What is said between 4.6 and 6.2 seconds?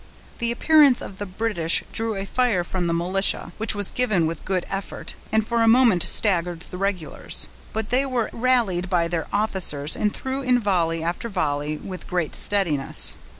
effect, and for a moment